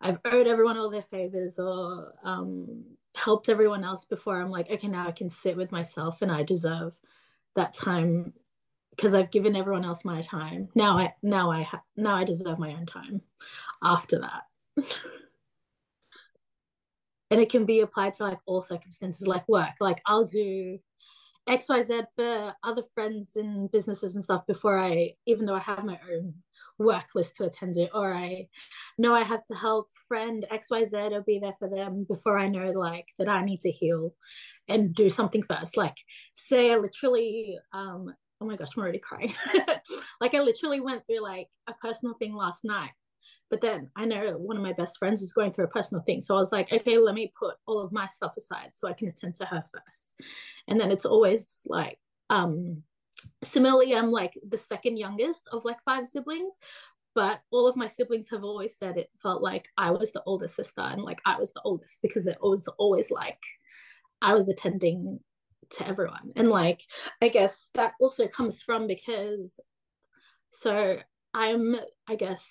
i've 0.02 0.20
owed 0.26 0.48
everyone 0.48 0.78
all 0.78 0.90
their 0.90 1.06
favors 1.12 1.60
or 1.60 2.14
um, 2.24 2.84
helped 3.16 3.50
everyone 3.50 3.84
else 3.84 4.06
before 4.06 4.42
i'm 4.42 4.50
like 4.50 4.70
okay 4.72 4.88
now 4.88 5.08
i 5.08 5.12
can 5.12 5.30
sit 5.30 5.56
with 5.56 5.72
myself 5.72 6.22
and 6.22 6.32
i 6.32 6.44
deserve 6.44 6.98
that 7.56 7.74
time 7.74 8.34
because 8.96 9.14
i've 9.14 9.32
given 9.32 9.56
everyone 9.56 9.86
else 9.86 10.06
my 10.06 10.22
time. 10.22 10.70
Now 10.76 10.98
i 10.98 11.14
now 11.22 11.52
i 11.52 11.64
ha- 11.64 11.84
now 11.96 12.16
i 12.16 12.24
deserve 12.24 12.60
my 12.60 12.74
own 12.74 12.86
time 12.86 13.22
after 13.84 14.20
that. 14.20 14.44
And 17.32 17.42
it 17.42 17.50
can 17.50 17.66
be 17.66 17.80
applied 17.80 18.14
to 18.16 18.24
like 18.26 18.38
all 18.46 18.62
circumstances 18.62 19.26
like 19.26 19.50
work. 19.50 19.72
Like 19.80 20.04
i'll 20.06 20.26
do 20.26 20.78
xyz 21.50 22.06
for 22.16 22.54
other 22.64 22.84
friends 22.94 23.36
and 23.36 23.72
businesses 23.72 24.16
and 24.16 24.24
stuff 24.24 24.46
before 24.48 24.80
i 24.80 25.12
even 25.26 25.46
though 25.46 25.56
i 25.56 25.60
have 25.60 25.84
my 25.84 26.00
own 26.12 26.34
work 26.80 27.08
list 27.16 27.36
to 27.36 27.46
attend 27.46 27.74
to 27.74 27.94
or 27.96 28.14
i 28.14 28.48
know 28.98 29.14
i 29.14 29.24
have 29.24 29.44
to 29.46 29.54
help 29.54 29.90
friend 30.08 30.46
xyz 30.52 31.12
or 31.12 31.22
be 31.22 31.40
there 31.40 31.54
for 31.60 31.70
them 31.70 32.06
before 32.08 32.38
i 32.38 32.48
know 32.48 32.72
like 32.72 33.06
that 33.20 33.30
i 33.30 33.44
need 33.44 33.60
to 33.62 33.72
heal 33.72 34.14
and 34.68 34.96
do 34.96 35.10
something 35.10 35.44
first. 35.44 35.78
Like 35.78 35.98
say 36.34 36.72
i 36.72 36.78
literally 36.78 37.58
um 37.74 38.14
oh 38.42 38.46
my 38.46 38.56
gosh 38.56 38.70
i'm 38.76 38.84
already 38.84 39.00
crying. 39.00 39.34
Like 40.22 40.34
i 40.34 40.40
literally 40.40 40.80
went 40.80 41.06
through 41.06 41.22
like 41.22 41.48
a 41.68 41.74
personal 41.74 42.16
thing 42.16 42.34
last 42.34 42.64
night 42.64 42.92
but 43.54 43.62
then 43.62 43.88
I 43.96 44.06
know 44.06 44.32
one 44.32 44.58
of 44.58 44.64
my 44.64 44.74
best 44.74 44.98
friends 44.98 45.22
is 45.22 45.32
going 45.32 45.54
through 45.54 45.66
a 45.66 45.68
personal 45.68 46.02
thing. 46.02 46.22
So 46.22 46.36
I 46.36 46.40
was 46.40 46.52
like, 46.52 46.74
okay, 46.74 46.98
let 46.98 47.14
me 47.14 47.32
put 47.40 47.54
all 47.68 47.82
of 47.82 47.92
my 47.92 48.08
stuff 48.08 48.34
aside 48.36 48.72
so 48.74 48.88
I 48.88 48.94
can 48.94 49.10
attend 49.10 49.36
to 49.36 49.46
her 49.46 49.64
first. 49.72 50.16
And 50.68 50.80
then 50.80 50.90
it's 50.90 51.06
always 51.06 51.62
like, 51.68 52.00
um, 52.32 52.82
similarly, 53.44 53.94
I'm 53.94 54.10
like 54.10 54.34
the 54.50 54.58
second 54.58 54.98
youngest 54.98 55.48
of 55.52 55.66
like 55.66 55.78
five 55.86 56.08
siblings, 56.08 56.54
but 57.14 57.42
all 57.52 57.68
of 57.68 57.76
my 57.76 57.88
siblings 57.88 58.28
have 58.32 58.44
always 58.44 58.76
said 58.76 58.98
it 58.98 59.12
felt 59.22 59.44
like 59.44 59.68
I 59.78 59.92
was 59.92 60.12
the 60.14 60.24
oldest 60.26 60.56
sister 60.56 60.82
and 60.82 61.04
like 61.04 61.22
I 61.24 61.38
was 61.38 61.54
the 61.54 61.62
oldest 61.64 62.02
because 62.02 62.26
it 62.26 62.40
was 62.42 62.68
always 62.80 63.12
like 63.12 63.44
I 64.20 64.34
was 64.34 64.50
attending 64.50 65.20
to 65.74 65.88
everyone. 65.88 66.32
And 66.36 66.50
like, 66.50 66.82
I 67.22 67.28
guess 67.28 67.70
that 67.76 67.94
also 68.02 68.28
comes 68.28 68.64
from 68.64 68.88
because 68.88 69.60
so 70.50 70.98
I'm, 71.36 71.76
I 72.08 72.16
guess, 72.16 72.50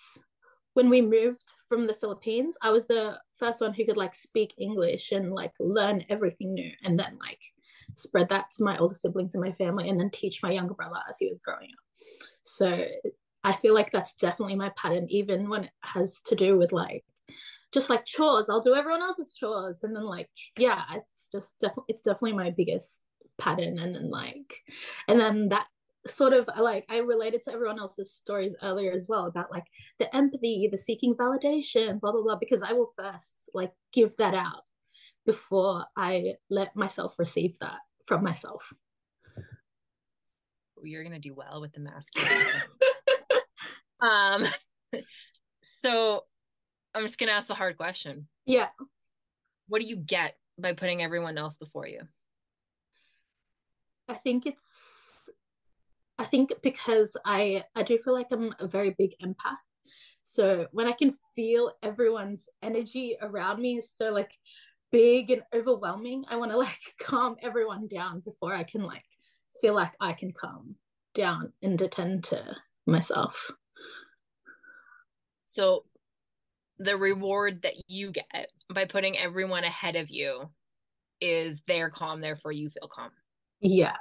when 0.74 0.88
we 0.88 1.02
moved 1.02 1.44
from 1.68 1.86
the 1.86 1.94
Philippines, 1.94 2.56
I 2.62 2.70
was 2.70 2.86
the 2.86 3.18
first 3.38 3.60
one 3.60 3.74
who 3.74 3.84
could 3.84 3.96
like 3.96 4.14
speak 4.14 4.54
English 4.58 5.12
and 5.12 5.32
like 5.32 5.52
learn 5.60 6.04
everything 6.08 6.54
new 6.54 6.70
and 6.82 6.98
then 6.98 7.18
like 7.20 7.40
spread 7.94 8.28
that 8.30 8.46
to 8.56 8.64
my 8.64 8.78
older 8.78 8.94
siblings 8.94 9.34
and 9.34 9.42
my 9.42 9.52
family 9.52 9.88
and 9.88 10.00
then 10.00 10.10
teach 10.10 10.42
my 10.42 10.50
younger 10.50 10.74
brother 10.74 10.96
as 11.08 11.16
he 11.18 11.28
was 11.28 11.40
growing 11.40 11.68
up. 11.68 12.06
So 12.42 12.84
I 13.44 13.52
feel 13.52 13.74
like 13.74 13.90
that's 13.90 14.16
definitely 14.16 14.56
my 14.56 14.70
pattern, 14.76 15.06
even 15.10 15.48
when 15.48 15.64
it 15.64 15.72
has 15.80 16.20
to 16.26 16.34
do 16.34 16.56
with 16.56 16.72
like 16.72 17.04
just 17.72 17.90
like 17.90 18.04
chores. 18.04 18.48
I'll 18.48 18.60
do 18.60 18.74
everyone 18.74 19.02
else's 19.02 19.32
chores 19.32 19.82
and 19.82 19.94
then 19.94 20.04
like 20.04 20.30
yeah, 20.58 20.82
it's 20.94 21.28
just 21.30 21.58
definitely 21.60 21.84
it's 21.88 22.02
definitely 22.02 22.34
my 22.34 22.50
biggest 22.50 23.00
pattern 23.38 23.78
and 23.78 23.94
then 23.94 24.10
like 24.10 24.54
and 25.08 25.18
then 25.18 25.48
that 25.48 25.66
sort 26.06 26.32
of 26.32 26.48
like 26.58 26.84
I 26.88 26.98
related 26.98 27.42
to 27.44 27.52
everyone 27.52 27.78
else's 27.78 28.12
stories 28.12 28.56
earlier 28.62 28.92
as 28.92 29.06
well 29.08 29.26
about 29.26 29.50
like 29.50 29.64
the 29.98 30.14
empathy, 30.14 30.68
the 30.70 30.78
seeking 30.78 31.14
validation, 31.14 32.00
blah 32.00 32.12
blah 32.12 32.22
blah, 32.22 32.36
because 32.36 32.62
I 32.62 32.72
will 32.72 32.90
first 32.96 33.34
like 33.54 33.72
give 33.92 34.16
that 34.16 34.34
out 34.34 34.62
before 35.24 35.84
I 35.96 36.34
let 36.50 36.74
myself 36.74 37.14
receive 37.18 37.58
that 37.60 37.78
from 38.04 38.24
myself. 38.24 38.72
You're 40.82 41.04
gonna 41.04 41.20
do 41.20 41.34
well 41.34 41.60
with 41.60 41.72
the 41.72 41.80
masculine. 41.80 42.46
um 44.00 44.44
so 45.62 46.24
I'm 46.94 47.02
just 47.02 47.18
gonna 47.18 47.32
ask 47.32 47.46
the 47.46 47.54
hard 47.54 47.76
question. 47.76 48.26
Yeah. 48.44 48.68
What 49.68 49.80
do 49.80 49.86
you 49.86 49.96
get 49.96 50.36
by 50.58 50.72
putting 50.72 51.02
everyone 51.02 51.38
else 51.38 51.56
before 51.56 51.86
you? 51.86 52.00
I 54.08 54.14
think 54.14 54.46
it's 54.46 54.66
I 56.18 56.24
think 56.24 56.52
because 56.62 57.16
I 57.24 57.64
I 57.74 57.82
do 57.82 57.98
feel 57.98 58.14
like 58.14 58.28
I'm 58.30 58.54
a 58.58 58.66
very 58.66 58.94
big 58.98 59.12
empath. 59.22 59.56
So 60.22 60.66
when 60.72 60.86
I 60.86 60.92
can 60.92 61.14
feel 61.34 61.72
everyone's 61.82 62.46
energy 62.62 63.16
around 63.20 63.60
me, 63.60 63.78
is 63.78 63.90
so 63.94 64.12
like 64.12 64.32
big 64.90 65.30
and 65.30 65.42
overwhelming. 65.54 66.24
I 66.28 66.36
want 66.36 66.52
to 66.52 66.56
like 66.58 66.78
calm 67.00 67.36
everyone 67.42 67.88
down 67.88 68.20
before 68.20 68.54
I 68.54 68.64
can 68.64 68.82
like 68.82 69.04
feel 69.60 69.74
like 69.74 69.92
I 70.00 70.12
can 70.12 70.32
calm 70.32 70.76
down 71.14 71.52
and 71.62 71.80
attend 71.80 72.24
to 72.24 72.56
myself. 72.86 73.50
So 75.44 75.84
the 76.78 76.96
reward 76.96 77.62
that 77.62 77.74
you 77.88 78.10
get 78.12 78.50
by 78.72 78.86
putting 78.86 79.18
everyone 79.18 79.64
ahead 79.64 79.96
of 79.96 80.10
you 80.10 80.50
is 81.20 81.62
they're 81.66 81.90
calm, 81.90 82.20
therefore 82.20 82.52
you 82.52 82.70
feel 82.70 82.88
calm. 82.88 83.10
Yeah. 83.60 83.96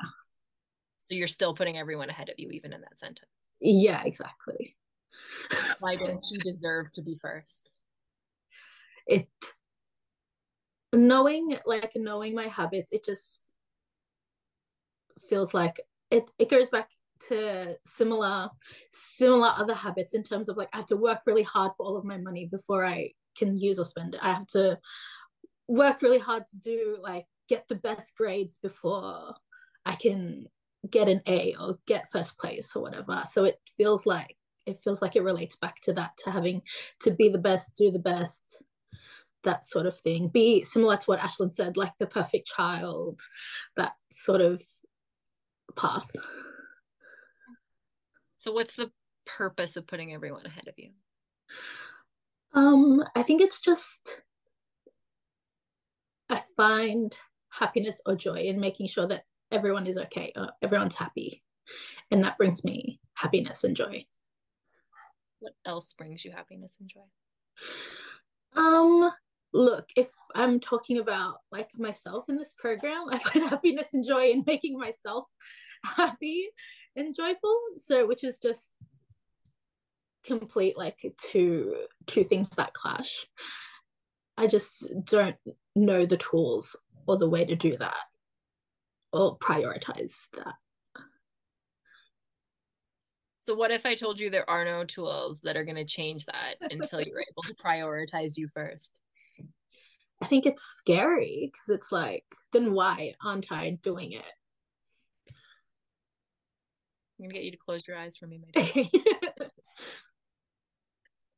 So 1.01 1.15
you're 1.15 1.27
still 1.27 1.55
putting 1.55 1.79
everyone 1.79 2.12
ahead 2.12 2.29
of 2.29 2.36
you, 2.38 2.51
even 2.51 2.74
in 2.74 2.81
that 2.81 3.00
sentence. 3.00 3.27
Yeah, 3.60 4.03
exactly. 4.05 4.75
Why 5.79 5.96
don't 5.96 6.24
you 6.29 6.38
deserve 6.43 6.91
to 6.93 7.01
be 7.01 7.15
first? 7.15 7.72
It 9.08 9.27
knowing 10.93 11.58
like 11.65 11.93
knowing 11.96 12.36
my 12.36 12.48
habits, 12.50 12.91
it 12.91 13.03
just 13.03 13.41
feels 15.27 15.55
like 15.55 15.81
it 16.12 16.29
it 16.38 16.51
goes 16.51 16.70
back 16.70 16.91
to 17.29 17.75
similar 17.84 18.51
similar 18.91 19.53
other 19.58 19.74
habits 19.74 20.13
in 20.13 20.22
terms 20.22 20.50
of 20.50 20.55
like 20.55 20.70
I 20.72 20.77
have 20.77 20.88
to 20.88 20.98
work 20.98 21.22
really 21.25 21.43
hard 21.43 21.72
for 21.75 21.84
all 21.84 21.98
of 21.98 22.05
my 22.05 22.20
money 22.20 22.46
before 22.46 22.86
I 22.86 23.13
can 23.36 23.58
use 23.58 23.79
or 23.79 23.86
spend 23.86 24.13
it. 24.13 24.20
I 24.22 24.34
have 24.34 24.48
to 24.50 24.77
work 25.67 26.03
really 26.03 26.20
hard 26.20 26.43
to 26.50 26.58
do 26.58 27.00
like 27.01 27.25
get 27.50 27.67
the 27.67 27.75
best 27.75 28.15
grades 28.15 28.60
before 28.62 29.34
I 29.84 29.96
can 29.96 30.46
get 30.89 31.07
an 31.07 31.21
A 31.27 31.55
or 31.59 31.77
get 31.85 32.09
first 32.09 32.38
place 32.38 32.71
or 32.75 32.81
whatever. 32.81 33.23
So 33.29 33.43
it 33.43 33.59
feels 33.77 34.05
like 34.05 34.35
it 34.65 34.79
feels 34.79 35.01
like 35.01 35.15
it 35.15 35.23
relates 35.23 35.57
back 35.57 35.81
to 35.81 35.93
that 35.93 36.11
to 36.23 36.31
having 36.31 36.61
to 37.01 37.11
be 37.11 37.29
the 37.29 37.39
best, 37.39 37.75
do 37.75 37.91
the 37.91 38.00
best, 38.00 38.63
that 39.43 39.65
sort 39.65 39.85
of 39.85 39.97
thing. 39.97 40.27
Be 40.27 40.63
similar 40.63 40.97
to 40.97 41.05
what 41.05 41.19
Ashlyn 41.19 41.51
said, 41.51 41.77
like 41.77 41.93
the 42.00 42.05
perfect 42.05 42.47
child, 42.47 43.19
that 43.75 43.93
sort 44.11 44.41
of 44.41 44.61
path. 45.75 46.15
So 48.38 48.51
what's 48.51 48.75
the 48.75 48.91
purpose 49.25 49.75
of 49.77 49.88
putting 49.88 50.13
everyone 50.13 50.45
ahead 50.45 50.67
of 50.67 50.75
you? 50.77 50.91
Um, 52.53 53.03
I 53.15 53.23
think 53.23 53.41
it's 53.41 53.61
just 53.61 54.21
I 56.29 56.41
find 56.55 57.15
happiness 57.50 58.01
or 58.05 58.15
joy 58.15 58.41
in 58.41 58.59
making 58.59 58.88
sure 58.88 59.07
that 59.07 59.23
everyone 59.51 59.88
is 59.88 59.98
okay 59.98 60.34
everyone's 60.62 60.96
happy. 60.96 61.43
And 62.10 62.24
that 62.24 62.38
brings 62.38 62.63
me 62.63 63.00
happiness 63.13 63.63
and 63.63 63.75
joy. 63.75 64.05
What 65.39 65.53
else 65.65 65.93
brings 65.93 66.24
you 66.24 66.31
happiness 66.31 66.77
and 66.79 66.89
joy? 66.89 68.60
Um, 68.62 69.12
look, 69.53 69.89
if 69.96 70.12
I'm 70.36 70.60
talking 70.60 70.98
about 70.98 71.38
like 71.51 71.70
myself 71.75 72.25
in 72.29 72.38
this 72.38 72.53
program, 72.58 73.05
I 73.12 73.20
find 73.20 73.50
happiness 73.50 73.93
and 73.93 74.05
joy 74.05 74.31
in 74.31 74.43
making 74.46 74.77
myself 74.77 75.25
happy 75.84 76.50
and 76.96 77.15
joyful. 77.15 77.58
So, 77.77 78.08
which 78.08 78.24
is 78.24 78.38
just 78.38 78.72
complete 80.24 80.77
like 80.77 80.98
two 81.17 81.75
two 82.05 82.24
things 82.24 82.50
that 82.50 82.74
clash. 82.74 83.25
I 84.38 84.48
just 84.48 84.88
don't 85.05 85.36
know 85.75 86.05
the 86.05 86.17
tools 86.17 86.75
or 87.08 87.17
the 87.17 87.29
way 87.29 87.46
to 87.46 87.55
do 87.55 87.77
that 87.77 87.98
or 89.12 89.38
prioritize 89.38 90.13
that. 90.36 90.56
So 93.41 93.56
what 93.56 93.72
if 93.72 93.86
I 93.86 93.96
told 93.96 94.20
you 94.20 94.30
there 94.30 94.50
are 94.50 94.63
no 94.63 94.86
tools 94.86 95.41
that 95.41 95.58
are 95.58 95.65
going 95.65 95.75
to 95.75 95.86
change 95.86 96.25
that 96.25 96.56
until 96.72 97.01
you're 97.01 97.22
able 97.22 97.44
to 97.44 97.56
prioritize 97.56 98.38
you 98.38 98.48
first? 98.48 99.00
I 100.22 100.27
think 100.27 100.46
it's 100.46 100.62
scary 100.62 101.51
because 101.51 101.75
it's 101.75 101.91
like, 101.91 102.24
then 102.53 102.74
why 102.74 103.15
aren't 103.24 103.51
I 103.51 103.80
doing 103.82 104.12
it? 104.12 104.24
I'm 107.19 107.26
gonna 107.28 107.34
get 107.34 107.43
you 107.43 107.52
to 107.52 107.58
close 107.58 107.82
your 107.88 107.97
eyes 107.97 108.17
for 108.17 108.26
me, 108.26 108.39
my 108.39 108.62
dear. 108.74 108.86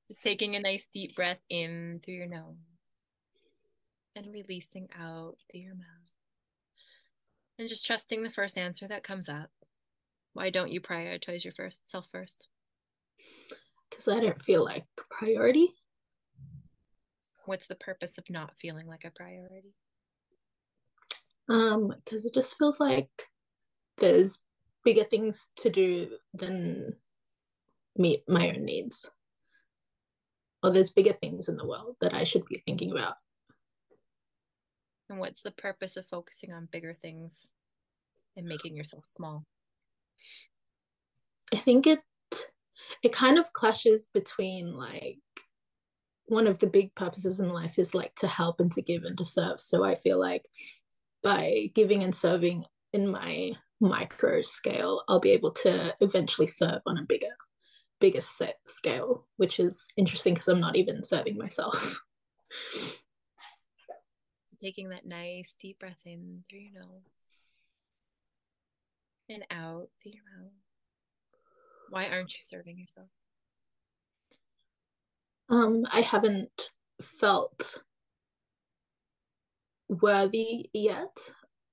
Just 0.08 0.22
taking 0.22 0.56
a 0.56 0.60
nice 0.60 0.88
deep 0.88 1.16
breath 1.16 1.40
in 1.50 2.02
through 2.04 2.14
your 2.16 2.28
nose 2.28 2.56
and 4.16 4.32
releasing 4.32 4.88
out 5.00 5.36
through 5.52 5.62
your 5.62 5.76
mouth. 5.76 6.23
And 7.60 7.70
just 7.70 7.86
trusting 7.86 8.24
the 8.24 8.32
first 8.32 8.58
answer 8.58 8.88
that 8.88 9.04
comes 9.04 9.30
up. 9.30 9.50
Why 10.34 10.50
don't 10.50 10.72
you 10.72 10.82
prioritize 10.82 11.44
your 11.44 11.54
first 11.54 11.90
self 11.90 12.08
first? 12.12 12.48
Because 13.90 14.08
I 14.08 14.20
don't 14.20 14.42
feel 14.42 14.64
like 14.64 14.86
a 15.00 15.14
priority. 15.14 15.76
What's 17.46 17.68
the 17.68 17.76
purpose 17.76 18.18
of 18.18 18.30
not 18.30 18.54
feeling 18.60 18.88
like 18.88 19.06
a 19.06 19.12
priority? 19.12 19.76
Um, 21.50 21.94
because 22.04 22.26
it 22.26 22.34
just 22.34 22.58
feels 22.58 22.80
like 22.80 23.10
there's 23.98 24.40
bigger 24.84 25.04
things 25.04 25.50
to 25.58 25.70
do 25.70 26.10
than 26.34 26.96
meet 27.98 28.24
my 28.28 28.50
own 28.50 28.66
needs. 28.66 29.10
Or 30.64 30.72
there's 30.72 30.94
bigger 30.94 31.14
things 31.14 31.50
in 31.50 31.58
the 31.58 31.68
world 31.68 31.98
that 32.02 32.14
I 32.14 32.24
should 32.24 32.46
be 32.46 32.64
thinking 32.66 32.92
about. 32.92 33.16
And 35.10 35.20
what's 35.20 35.42
the 35.42 35.52
purpose 35.52 35.98
of 35.98 36.08
focusing 36.08 36.52
on 36.54 36.70
bigger 36.72 36.96
things 37.02 37.52
and 38.36 38.46
making 38.46 38.76
yourself 38.76 39.06
small? 39.06 39.46
I 41.54 41.58
think 41.58 41.88
it 41.88 42.00
it 43.02 43.14
kind 43.14 43.38
of 43.38 43.54
clashes 43.54 44.10
between 44.14 44.76
like 44.76 45.20
one 46.26 46.48
of 46.48 46.60
the 46.60 46.68
big 46.68 46.94
purposes 46.96 47.40
in 47.40 47.50
life 47.50 47.78
is 47.78 47.94
like 47.94 48.16
to 48.16 48.28
help 48.28 48.60
and 48.60 48.72
to 48.74 48.82
give 48.82 49.04
and 49.04 49.18
to 49.18 49.26
serve. 49.26 49.60
So 49.60 49.84
I 49.84 49.96
feel 49.96 50.20
like 50.20 50.46
by 51.22 51.72
giving 51.76 52.04
and 52.04 52.16
serving 52.16 52.66
in 52.94 53.10
my 53.10 53.52
micro 53.82 54.42
scale, 54.42 55.04
I'll 55.08 55.20
be 55.20 55.32
able 55.32 55.52
to 55.52 55.96
eventually 56.00 56.48
serve 56.48 56.82
on 56.86 56.98
a 56.98 57.06
bigger, 57.08 57.36
bigger 58.00 58.22
set 58.22 58.58
scale, 58.66 59.28
which 59.38 59.60
is 59.60 59.78
interesting 59.98 60.34
because 60.34 60.48
I'm 60.48 60.62
not 60.62 60.76
even 60.76 61.04
serving 61.04 61.38
myself. 61.38 62.02
Taking 64.64 64.90
that 64.90 65.06
nice 65.06 65.58
deep 65.60 65.80
breath 65.80 66.00
in 66.06 66.44
through 66.50 66.60
your 66.60 66.82
nose 66.82 67.02
and 69.28 69.44
out 69.52 69.90
through 70.02 70.14
your 70.14 70.24
mouth. 70.40 70.54
Why 71.90 72.08
aren't 72.08 72.32
you 72.32 72.40
serving 72.44 72.80
yourself? 72.80 73.10
Um, 75.50 75.86
I 75.92 76.00
haven't 76.00 76.70
felt 77.02 77.82
worthy 79.90 80.70
yet 80.72 81.18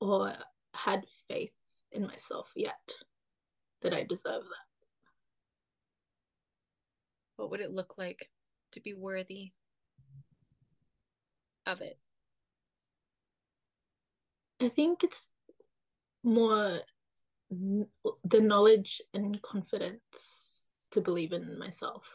or 0.00 0.34
had 0.74 1.04
faith 1.28 1.54
in 1.92 2.08
myself 2.08 2.50
yet 2.56 2.74
that 3.82 3.94
I 3.94 4.02
deserve 4.02 4.42
that. 4.42 4.86
What 7.36 7.52
would 7.52 7.60
it 7.60 7.70
look 7.70 7.96
like 7.96 8.30
to 8.72 8.80
be 8.80 8.94
worthy 8.94 9.52
of 11.66 11.80
it? 11.82 11.96
I 14.60 14.68
think 14.68 15.02
it's 15.02 15.28
more 16.22 16.80
the 17.50 18.40
knowledge 18.40 19.00
and 19.12 19.40
confidence 19.42 20.68
to 20.92 21.00
believe 21.00 21.32
in 21.32 21.58
myself 21.58 22.08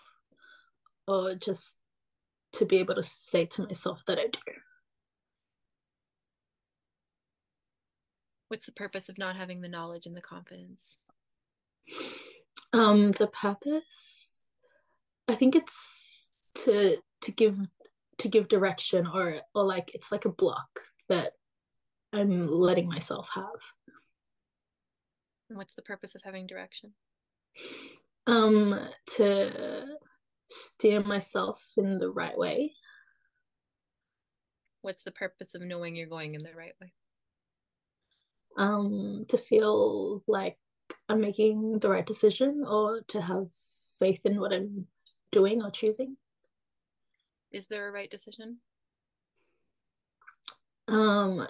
or 1.08 1.36
just 1.36 1.78
to 2.54 2.66
be 2.66 2.78
able 2.78 2.96
to 2.96 3.04
say 3.04 3.46
to 3.46 3.64
myself 3.64 4.02
that 4.08 4.18
I 4.18 4.28
do. 4.28 4.40
What's 8.48 8.68
the 8.68 8.72
purpose 8.72 9.10
of 9.10 9.18
not 9.18 9.36
having 9.36 9.62
the 9.62 9.68
knowledge 9.68 10.06
and 10.06 10.16
the 10.16 10.22
confidence? 10.22 10.98
Um, 12.72 13.12
the 13.12 13.28
purpose, 13.28 14.46
I 15.28 15.36
think 15.36 15.56
it's 15.56 16.30
to 16.64 16.98
to 17.22 17.32
give 17.32 17.58
to 18.20 18.28
give 18.28 18.48
direction 18.48 19.08
or 19.08 19.42
or 19.54 19.64
like 19.64 19.92
it's 19.94 20.12
like 20.12 20.26
a 20.26 20.30
block 20.30 20.68
that 21.10 21.34
I'm 22.16 22.48
letting 22.48 22.88
myself 22.88 23.28
have. 23.36 23.60
And 25.50 25.58
what's 25.58 25.74
the 25.74 25.82
purpose 25.82 26.16
of 26.16 26.22
having 26.24 26.48
direction? 26.48 26.94
Um, 28.26 28.80
to 29.18 29.86
steer 30.50 31.04
myself 31.04 31.62
in 31.78 32.00
the 32.00 32.10
right 32.10 32.38
way. 32.38 32.74
What's 34.82 35.04
the 35.04 35.12
purpose 35.12 35.56
of 35.56 35.62
knowing 35.62 35.96
you're 35.96 36.08
going 36.08 36.36
in 36.36 36.44
the 36.44 36.54
right 36.56 36.74
way? 36.82 36.94
Um, 38.58 39.26
to 39.28 39.38
feel 39.38 40.24
like 40.26 40.58
I'm 41.10 41.20
making 41.20 41.80
the 41.80 41.90
right 41.90 42.06
decision 42.06 42.64
or 42.66 43.02
to 43.10 43.22
have 43.22 43.48
faith 44.00 44.22
in 44.24 44.40
what 44.40 44.54
I'm 44.54 44.88
doing 45.32 45.62
or 45.62 45.70
choosing. 45.70 46.16
Is 47.52 47.68
there 47.68 47.90
a 47.90 47.92
right 47.92 48.10
decision? 48.10 48.60
Um, 50.88 51.48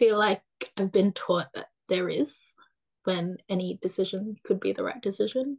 feel 0.00 0.18
like 0.18 0.40
I've 0.78 0.90
been 0.90 1.12
taught 1.12 1.52
that 1.52 1.66
there 1.90 2.08
is 2.08 2.54
when 3.04 3.36
any 3.50 3.78
decision 3.82 4.34
could 4.44 4.58
be 4.58 4.72
the 4.72 4.82
right 4.82 5.00
decision. 5.00 5.58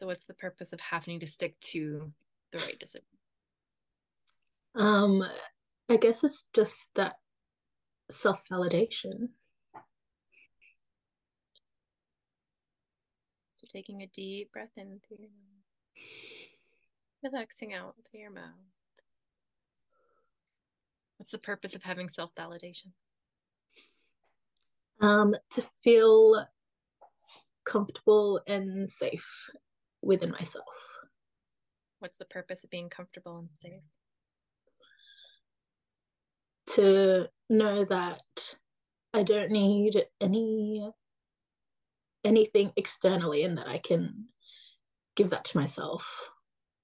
So, 0.00 0.06
what's 0.06 0.24
the 0.24 0.32
purpose 0.32 0.72
of 0.72 0.80
having 0.80 1.20
to 1.20 1.26
stick 1.26 1.60
to 1.72 2.10
the 2.52 2.58
right 2.58 2.80
decision? 2.80 3.04
Um, 4.74 5.22
I 5.90 5.98
guess 5.98 6.24
it's 6.24 6.46
just 6.54 6.88
that 6.94 7.16
self 8.10 8.40
validation. 8.50 9.28
So 13.56 13.66
taking 13.70 14.00
a 14.00 14.06
deep 14.06 14.52
breath 14.52 14.72
in 14.78 15.00
through 15.06 15.18
your 15.20 15.28
nose, 15.28 16.06
relaxing 17.22 17.74
out 17.74 17.94
through 18.10 18.20
your 18.20 18.32
mouth. 18.32 18.71
What's 21.22 21.30
the 21.30 21.38
purpose 21.38 21.76
of 21.76 21.84
having 21.84 22.08
self 22.08 22.34
validation? 22.34 22.86
Um, 25.00 25.36
to 25.52 25.64
feel 25.84 26.48
comfortable 27.64 28.40
and 28.48 28.90
safe 28.90 29.48
within 30.02 30.32
myself. 30.32 30.66
What's 32.00 32.18
the 32.18 32.24
purpose 32.24 32.64
of 32.64 32.70
being 32.70 32.88
comfortable 32.88 33.38
and 33.38 33.50
safe? 33.62 33.84
To 36.74 37.28
know 37.48 37.84
that 37.84 38.56
I 39.14 39.22
don't 39.22 39.52
need 39.52 40.04
any 40.20 40.90
anything 42.24 42.72
externally 42.76 43.44
and 43.44 43.58
that 43.58 43.68
I 43.68 43.78
can 43.78 44.24
give 45.14 45.30
that 45.30 45.44
to 45.44 45.56
myself 45.56 46.32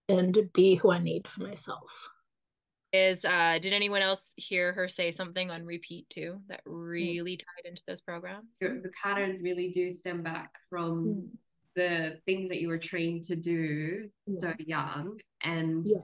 and 0.09 0.39
be 0.55 0.77
who 0.77 0.93
I 0.93 1.01
need 1.01 1.27
for 1.27 1.43
myself. 1.43 1.91
Is 2.93 3.25
uh 3.25 3.59
did 3.61 3.75
anyone 3.75 4.01
else 4.01 4.33
hear 4.37 4.73
her 4.73 4.89
say 4.89 5.11
something 5.11 5.51
on 5.51 5.65
repeat 5.65 6.09
too 6.09 6.41
that 6.49 6.63
really 6.65 7.37
mm. 7.37 7.41
tied 7.41 7.69
into 7.69 7.83
this 7.87 8.01
program? 8.01 8.49
So 8.55 8.69
the 8.69 8.91
patterns 9.03 9.43
really 9.43 9.71
do 9.71 9.93
stem 9.93 10.23
back 10.23 10.55
from 10.71 11.05
mm. 11.05 11.29
the 11.77 12.19
things 12.25 12.49
that 12.49 12.63
you 12.63 12.69
were 12.69 12.79
trained 12.79 13.25
to 13.25 13.37
do 13.37 14.09
yeah. 14.27 14.41
so 14.41 14.53
young 14.59 15.21
and 15.43 15.87
yeah. 15.87 15.99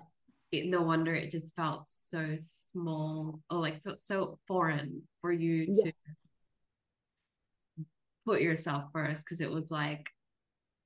it, 0.53 0.66
no 0.66 0.83
wonder 0.83 1.14
it 1.14 1.31
just 1.31 1.55
felt 1.57 1.88
so 1.88 2.35
small 2.37 3.40
or 3.51 3.61
like 3.61 3.83
felt 3.83 4.01
so 4.01 4.38
foreign 4.47 5.01
for 5.23 5.33
you 5.33 5.73
yeah. 5.75 5.85
to 5.85 5.92
put 8.27 8.42
yourself 8.42 8.85
first 8.92 9.25
because 9.25 9.40
it 9.40 9.51
was 9.51 9.70
like 9.70 10.11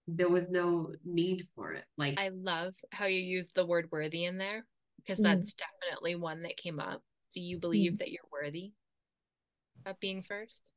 there 0.07 0.29
was 0.29 0.49
no 0.49 0.93
need 1.05 1.47
for 1.55 1.73
it 1.73 1.85
like 1.97 2.19
i 2.19 2.31
love 2.31 2.75
how 2.93 3.07
you 3.07 3.21
used 3.21 3.55
the 3.55 3.67
word 3.67 3.89
worthy 3.91 4.25
in 4.25 4.39
there 4.39 4.65
because 4.99 5.19
mm. 5.19 5.25
that's 5.25 5.55
definitely 5.55 6.15
one 6.15 6.43
that 6.43 6.57
came 6.57 6.79
up 6.79 7.03
do 7.33 7.41
you 7.41 7.59
believe 7.59 7.93
mm. 7.93 7.99
that 7.99 8.11
you're 8.11 8.23
worthy 8.33 8.73
of 9.87 9.99
being 10.01 10.23
first 10.23 10.73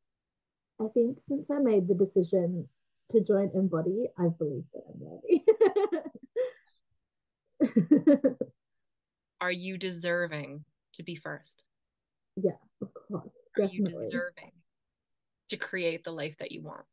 i 0.80 0.86
think 0.94 1.18
since 1.28 1.46
i 1.52 1.60
made 1.60 1.88
the 1.88 1.96
decision 1.96 2.68
to 3.12 3.22
join 3.22 3.50
embody 3.54 4.08
i 4.18 4.28
believe 4.38 4.64
that 4.74 4.84
i'm 4.90 5.00
worthy 5.00 5.42
are 9.42 9.52
you 9.52 9.78
deserving 9.78 10.64
to 10.94 11.04
be 11.04 11.16
first 11.16 11.64
yeah 12.38 12.52
of 12.82 12.94
course 12.94 13.30
are 13.58 13.66
you 13.66 13.84
deserving 13.84 14.52
to 15.52 15.58
create 15.58 16.06
the 16.06 16.12
life 16.12 16.38
that 16.38 16.52
you 16.54 16.62
want. 16.62 16.86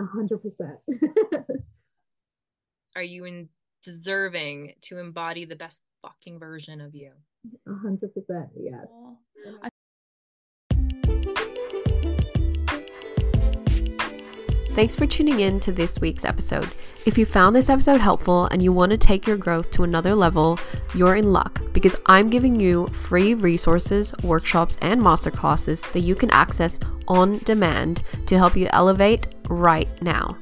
A 0.00 0.04
hundred 0.04 0.38
percent. 0.38 0.78
Are 2.96 3.02
you 3.02 3.24
in 3.24 3.48
deserving 3.82 4.74
to 4.82 4.98
embody 4.98 5.44
the 5.44 5.56
best 5.56 5.82
fucking 6.06 6.38
version 6.38 6.80
of 6.80 6.94
you? 6.94 7.10
A 7.66 7.74
hundred 7.74 8.14
percent, 8.14 8.48
yes. 8.56 8.86
Thanks 14.74 14.94
for 14.94 15.06
tuning 15.06 15.40
in 15.40 15.58
to 15.60 15.72
this 15.72 15.98
week's 16.00 16.24
episode. 16.24 16.68
If 17.06 17.16
you 17.16 17.24
found 17.24 17.56
this 17.56 17.70
episode 17.70 18.00
helpful 18.00 18.46
and 18.46 18.62
you 18.62 18.72
want 18.72 18.92
to 18.92 18.98
take 18.98 19.26
your 19.26 19.38
growth 19.38 19.70
to 19.70 19.84
another 19.84 20.14
level, 20.14 20.58
you're 20.94 21.16
in 21.16 21.32
luck 21.32 21.62
because 21.72 21.96
I'm 22.06 22.28
giving 22.28 22.60
you 22.60 22.88
free 22.88 23.32
resources, 23.34 24.12
workshops, 24.22 24.76
and 24.82 25.00
masterclasses 25.00 25.90
that 25.92 26.00
you 26.00 26.14
can 26.14 26.30
access 26.30 26.78
on 27.08 27.38
demand 27.38 28.02
to 28.26 28.36
help 28.36 28.54
you 28.54 28.68
elevate 28.70 29.28
right 29.48 29.88
now. 30.02 30.36